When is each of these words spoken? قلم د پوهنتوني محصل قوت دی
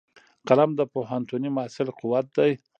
قلم 0.47 0.71
د 0.79 0.81
پوهنتوني 0.93 1.49
محصل 1.55 1.87
قوت 1.99 2.25
دی 2.37 2.51